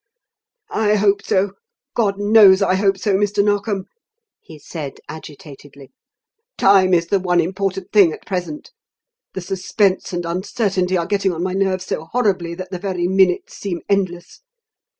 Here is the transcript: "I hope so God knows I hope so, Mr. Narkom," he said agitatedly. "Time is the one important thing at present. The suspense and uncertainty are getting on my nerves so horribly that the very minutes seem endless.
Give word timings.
"I 0.71 0.95
hope 0.95 1.21
so 1.21 1.51
God 1.93 2.17
knows 2.17 2.63
I 2.63 2.73
hope 2.73 2.97
so, 2.97 3.13
Mr. 3.15 3.45
Narkom," 3.45 3.85
he 4.39 4.57
said 4.57 4.95
agitatedly. 5.07 5.91
"Time 6.57 6.91
is 6.95 7.05
the 7.05 7.19
one 7.19 7.39
important 7.39 7.91
thing 7.91 8.11
at 8.11 8.25
present. 8.25 8.71
The 9.35 9.41
suspense 9.41 10.11
and 10.11 10.25
uncertainty 10.25 10.97
are 10.97 11.05
getting 11.05 11.31
on 11.31 11.43
my 11.43 11.53
nerves 11.53 11.85
so 11.85 12.05
horribly 12.05 12.55
that 12.55 12.71
the 12.71 12.79
very 12.79 13.05
minutes 13.07 13.55
seem 13.55 13.81
endless. 13.87 14.41